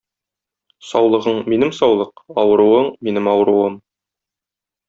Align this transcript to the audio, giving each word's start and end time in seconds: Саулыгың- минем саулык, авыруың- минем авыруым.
Саулыгың- 0.91 1.37
минем 1.53 1.75
саулык, 1.81 2.23
авыруың- 2.45 2.91
минем 3.09 3.33
авыруым. 3.35 3.81